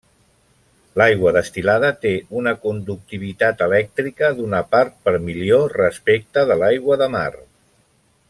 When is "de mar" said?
7.05-7.29